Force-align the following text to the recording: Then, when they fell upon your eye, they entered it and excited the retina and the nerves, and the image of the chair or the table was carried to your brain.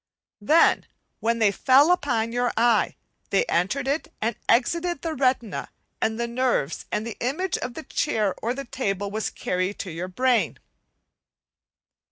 Then, 0.41 0.87
when 1.19 1.37
they 1.37 1.51
fell 1.51 1.91
upon 1.91 2.31
your 2.31 2.51
eye, 2.57 2.95
they 3.29 3.45
entered 3.45 3.87
it 3.87 4.11
and 4.19 4.35
excited 4.49 5.03
the 5.03 5.13
retina 5.13 5.69
and 6.01 6.19
the 6.19 6.27
nerves, 6.27 6.85
and 6.91 7.05
the 7.05 7.17
image 7.19 7.55
of 7.59 7.75
the 7.75 7.83
chair 7.83 8.33
or 8.41 8.55
the 8.55 8.65
table 8.65 9.11
was 9.11 9.29
carried 9.29 9.77
to 9.77 9.91
your 9.91 10.07
brain. 10.07 10.57